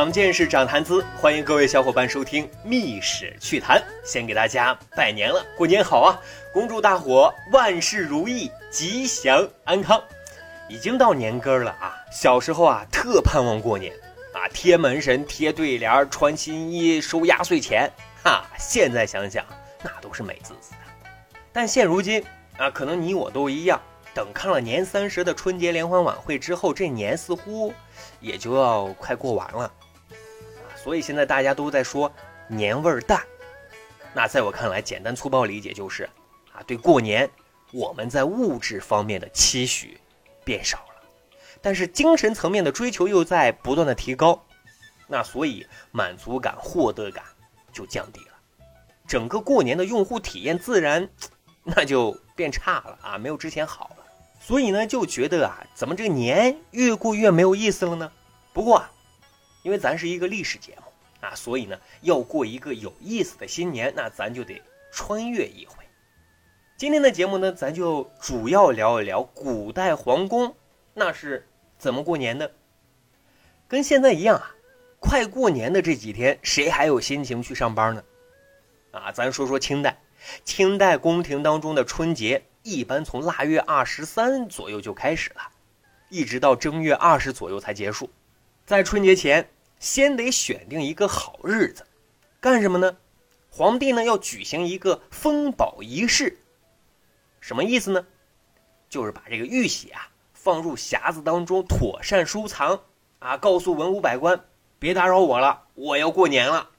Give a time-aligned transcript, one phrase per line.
[0.00, 3.78] 长见识，长谈资，欢迎各位小伙伴收听《密史趣谈》。
[4.02, 6.18] 先给大家拜年了，过年好啊！
[6.54, 10.02] 恭祝大伙万事如意，吉祥安康。
[10.70, 11.94] 已经到年根儿了啊！
[12.10, 13.92] 小时候啊，特盼望过年
[14.32, 17.86] 啊，贴门神、贴对联、穿新衣、收压岁钱，
[18.24, 18.46] 哈！
[18.58, 19.44] 现在想想，
[19.82, 21.10] 那都是美滋滋的。
[21.52, 22.24] 但现如今
[22.56, 23.78] 啊，可能你我都一样，
[24.14, 27.70] 等看了年三十的春节联欢晚会之后，这年似乎
[28.18, 29.70] 也就要快过完了。
[30.82, 32.10] 所以现在大家都在说
[32.48, 33.22] 年味儿淡，
[34.14, 36.04] 那在我看来，简单粗暴理解就是，
[36.52, 37.28] 啊，对过年
[37.70, 40.00] 我们在物质方面的期许
[40.42, 41.02] 变少了，
[41.60, 44.42] 但是精神层面的追求又在不断的提高，
[45.06, 47.24] 那所以满足感、获得感
[47.72, 48.32] 就降低了，
[49.06, 51.06] 整个过年的用户体验自然
[51.62, 54.04] 那就变差了啊，没有之前好了，
[54.40, 58.10] 所以呢就觉得啊，怎么这个年越过越没有意思了呢？
[58.54, 58.90] 不过啊。
[59.62, 65.84] 因为咱是一个历史节目啊，所以呢，要过一个有意思的新年，那咱就得穿越一回。
[66.76, 70.56] 今天的节目呢，咱就主要聊一聊古代皇宫
[70.94, 71.46] 那是
[71.78, 72.50] 怎么过年的。
[73.68, 74.54] 跟现在一样啊，
[74.98, 78.02] 快过年的这几天，谁还有心情去上班呢？
[78.92, 80.00] 啊，咱说说清代，
[80.42, 85.42] 清代宫廷当中的春节一般从腊月二十三左右就开始了，
[86.08, 88.08] 一直到正月二十左右才结束。
[88.70, 91.84] 在春节前，先得选定一个好日子，
[92.38, 92.98] 干什么呢？
[93.50, 96.38] 皇帝呢要举行一个封宝仪式，
[97.40, 98.06] 什么意思呢？
[98.88, 102.82] 就是把这个玉玺啊放入匣子当中，妥善收藏
[103.18, 104.44] 啊，告诉文武百官
[104.78, 106.70] 别打扰我了，我要过年了。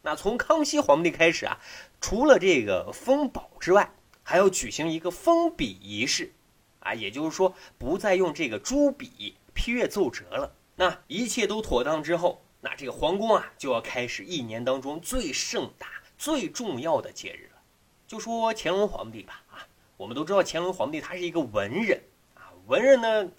[0.00, 1.60] 那从康熙皇帝开始啊，
[2.00, 3.92] 除了这个封宝之外，
[4.22, 6.32] 还要举行一个封笔仪式，
[6.78, 10.56] 啊，也就是说不再用这个朱笔批阅奏折了。
[10.80, 15.86] 那一切都妥当之后，那这个皇宫啊就要开始一年当中最盛大、
[16.16, 17.60] 最重要的节日了。
[18.06, 19.68] 就说乾隆皇帝吧，啊，
[19.98, 22.02] 我们都知道乾隆皇帝他是一个文人
[22.34, 23.30] 啊，文人呢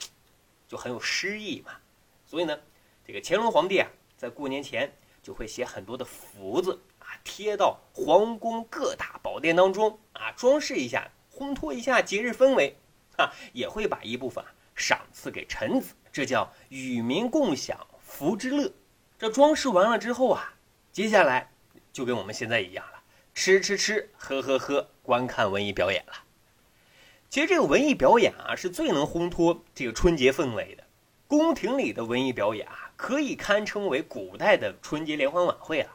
[0.68, 1.72] 就很有诗意嘛，
[2.28, 2.56] 所以呢，
[3.03, 12.75] 这个乾隆皇帝啊，在过年前就会写很多的福字啊，贴到皇宫各大宝殿当中啊，装饰一下，烘托一下节日氛围
[13.18, 15.96] 啊，也会把一部分赏赐给臣子。
[16.12, 18.72] 这叫与民共享福之乐。
[19.18, 20.54] 这装饰完了之后啊，
[20.92, 21.52] 接下来
[21.94, 23.02] 就跟我们现在一样了，
[23.34, 26.14] 吃吃吃，喝喝喝，观看文艺表演了。
[27.30, 30.84] 其实这个文艺表演啊，是最能烘托这个春节氛围的。
[31.28, 35.92] 宫廷里的文艺表演啊，可以堪称为古代的春节联欢晚会了。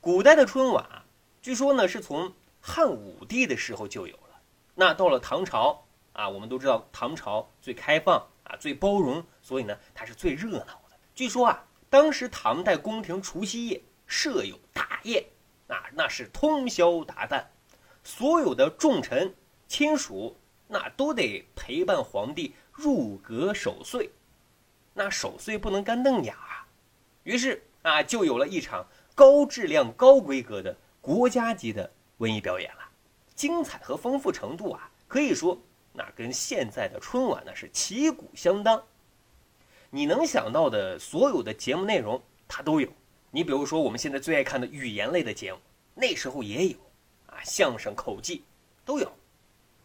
[0.00, 1.02] 古代的春晚，
[1.42, 4.40] 据说呢是从汉武帝的时候就有了。
[4.76, 8.24] 那到了唐朝啊，我们都知道唐朝最开放。
[8.48, 10.96] 啊，最包容，所以呢，它是最热闹的。
[11.14, 15.24] 据说啊，当时唐代宫廷除夕夜设有大宴，
[15.68, 17.44] 啊，那是通宵达旦，
[18.04, 19.34] 所有的重臣
[19.66, 20.36] 亲属
[20.68, 24.10] 那都得陪伴皇帝入阁守岁，
[24.94, 26.66] 那守岁不能干瞪眼啊。
[27.24, 32.82] 于是啊，就有了一场高质量、高规格的国家级的文艺表演了，
[33.34, 35.58] 精彩和丰富程度啊，可以说。
[35.96, 38.82] 那跟现在的春晚呢是旗鼓相当，
[39.88, 42.88] 你能想到的所有的节目内容它都有。
[43.30, 45.58] 你比如说我们现在最爱看的语言类的节目，
[45.94, 46.76] 那时候也有，
[47.26, 48.44] 啊，相声、口技
[48.84, 49.10] 都有。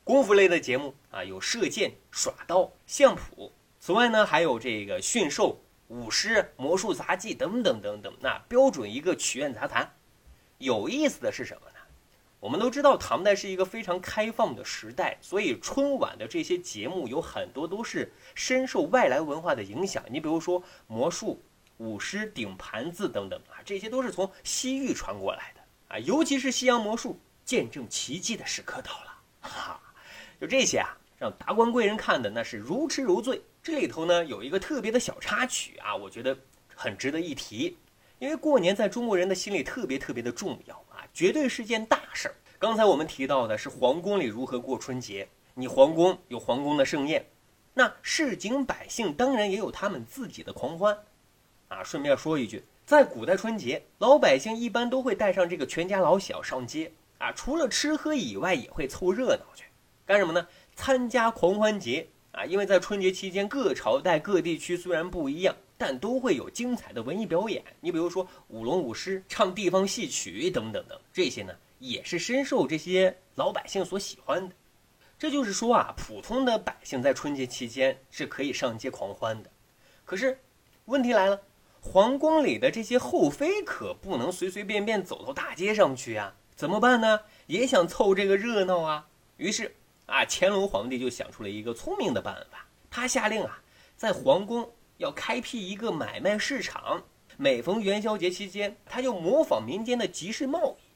[0.03, 3.51] 功夫类的节目啊，有射箭、耍刀、相扑。
[3.79, 8.13] 此外呢，还有这个驯兽、舞狮、魔术、杂技等等等等。
[8.19, 9.89] 那标准一个曲苑杂谈。
[10.57, 11.79] 有意思的是什么呢？
[12.41, 20.03] 我们都知道，唐代是一个非常开放的时代，所以春晚的这些节目有很多都是深受外来文化的影响。
[20.09, 21.39] 你比如说魔术、
[21.77, 25.61] 舞狮、顶盘子等等啊，这些都是从西域传过来的
[25.95, 25.99] 啊。
[25.99, 29.79] 尤其是西洋魔术，见证奇迹的时刻到了，哈，
[30.39, 33.39] 就这些啊，让达官贵人看的那是如痴如醉。
[33.61, 36.35] 这里头呢有一个特别的小插曲啊，我觉得
[36.73, 37.77] 很值得一提，
[38.17, 41.05] 因为过年在中国人的心里特别特别的重要啊。
[41.13, 42.35] 绝对是件大事儿。
[42.61, 47.25] 刚才我们提到的是皇宫里如何过春节，你皇宫有皇宫的盛宴，
[47.73, 50.95] 那市井百姓当然也有他们自己的狂欢。
[51.69, 59.65] 啊，顺便说一句，在古代春节，老百姓一般都会带上这个全家老小上街啊，除了吃喝以外，也会凑热闹去，
[60.05, 60.47] 干什么呢？
[60.75, 62.45] 参加狂欢节啊！
[62.45, 67.63] 因为在春节期间，各朝代、各地区虽然不一样，但都会有精彩的文艺表演。
[67.79, 74.55] 你比如说舞龙舞狮、唱地方戏曲等等等，这些呢也是深受这些老百姓所喜欢的。
[75.17, 79.49] 这就是说啊，普通的百姓在春节期间是可以上街狂欢的。
[80.05, 80.39] 可是，
[80.85, 81.41] 问题来了，
[81.79, 86.35] 皇宫里的这些后妃可不能随随便便走到大街上去啊！
[86.55, 87.19] 怎么办呢？
[87.47, 89.07] 也想凑这个热闹啊！
[89.37, 89.75] 于是
[90.05, 93.61] 啊，乾隆皇帝就想出了一个聪明的办法，他下令啊，
[93.95, 97.03] 在皇宫要开辟一个买卖市场。
[97.37, 100.90] 每逢元宵节期间，他就模仿民间的集市贸易。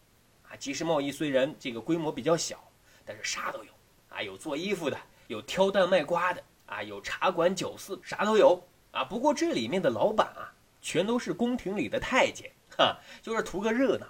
[0.55, 2.63] 集市贸易虽然这个规模比较小，
[3.03, 3.71] 但是啥都有。
[4.09, 4.97] 啊，有做衣服的，
[5.27, 8.61] 有挑担卖瓜的，啊，有茶馆酒肆，啥都有
[8.91, 9.03] 啊。
[9.03, 14.07] 不过这里面的老板啊，全都是宫廷里的太监，哈，就是图个热闹。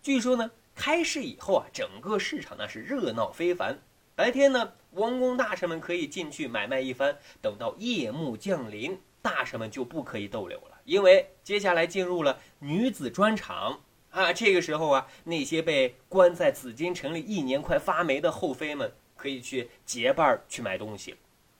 [0.00, 3.76] 据说呢，开市以后啊，整个市场那是热闹非凡。
[4.14, 14.32] 白天呢，王公大臣们可以进去买卖一番，等到夜幕降临，大臣们就不可以逗留了，因为接下来进入了女子专场啊。
[14.32, 18.92] 这个时候啊，那些被关在紫禁城里一年快发霉的后妃们。
[19.20, 21.14] 可以去结伴去买东西，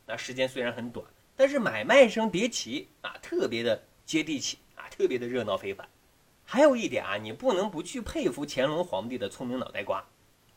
[0.07, 1.05] 那时间虽然很短，
[1.37, 5.87] 但是买卖声别起啊，特别的接地气啊，特别的热闹非凡。
[6.43, 10.03] 还有一点啊，你不能不去佩服乾隆皇帝的聪明脑袋瓜，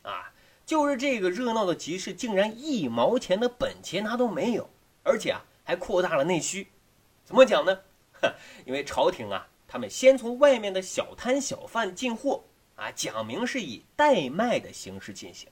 [0.04, 0.32] 啊，
[0.66, 4.70] 就是这个热闹的集市竟然一毛钱的本钱他都没有，
[5.04, 6.70] 而且啊还扩大了内需。
[7.26, 7.82] 怎么讲呢？
[8.22, 8.34] 哼，
[8.66, 12.44] 因为朝廷啊，他们先从外面的小摊小贩进货
[12.76, 15.50] 啊，讲明是以代卖的形式进行。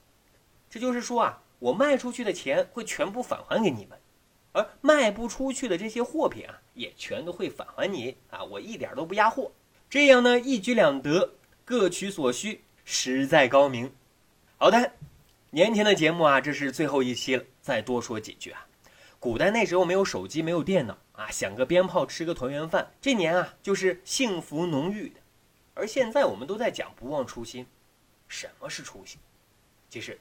[0.69, 3.97] 这就是说啊，我卖出去的钱会全部返还给你们，
[4.51, 9.51] 而卖不出去的这些货品啊，也全都会返还你啊，我一点都不压货。
[9.89, 11.33] 这样呢，一举两得，
[11.65, 13.91] 各取所需，实在高明。
[14.59, 14.91] 好的，
[15.50, 18.68] 年前的节目啊，这是最后一期了，再多说几句啊。
[19.18, 25.19] 古代那时候没有手机，没有电脑啊，响个鞭炮，吃个团圆饭，这年啊就是幸福浓郁的。
[25.73, 27.68] 而现在我们都在讲不忘初心，
[28.27, 29.19] 什么是初心？
[29.89, 30.19] 其实。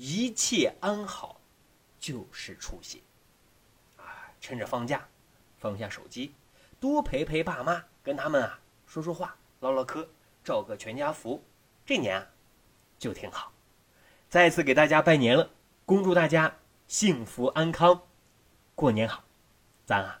[0.00, 1.40] 一切安好，
[1.98, 3.02] 就是初心。
[3.96, 5.08] 啊，趁着放假，
[5.58, 6.32] 放下手机，
[6.78, 10.08] 多陪陪爸妈，跟他们啊说说话，唠唠嗑，
[10.44, 11.42] 照个全家福，
[11.84, 12.28] 这年啊
[12.96, 13.52] 就挺好。
[14.28, 15.50] 再次给大家拜年了，
[15.84, 18.02] 恭祝大家幸福安康，
[18.76, 19.24] 过年好，
[19.84, 20.20] 咱啊